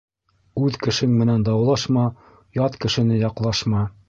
Үҙ 0.67 0.79
кешең 0.85 1.13
менән 1.19 1.45
даулашма, 1.49 2.07
ят 2.63 2.83
кешене 2.87 3.21
яҡлашма. 3.27 3.89